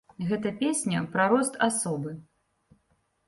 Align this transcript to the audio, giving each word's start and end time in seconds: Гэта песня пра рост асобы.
Гэта 0.27 0.51
песня 0.61 1.01
пра 1.13 1.27
рост 1.33 1.59
асобы. 1.67 2.13